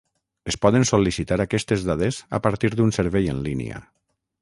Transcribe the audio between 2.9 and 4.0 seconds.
servei en línia.